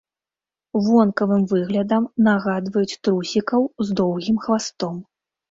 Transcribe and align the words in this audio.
Вонкавым 0.85 1.43
выглядам 1.51 2.07
нагадваюць 2.29 2.99
трусікаў 3.09 3.61
з 3.87 4.01
доўгім 4.03 4.43
хвастом. 4.49 4.99